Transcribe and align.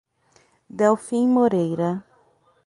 Delfim 0.79 1.29
Moreira 1.29 2.01